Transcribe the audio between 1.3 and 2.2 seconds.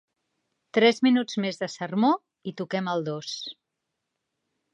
més de sermó